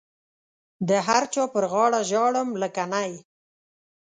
د 0.87 0.91
هر 1.07 1.23
چا 1.33 1.43
پر 1.53 1.63
غاړه 1.71 1.99
ژاړم 2.09 2.49
لکه 2.61 2.83
نی. 2.91 3.11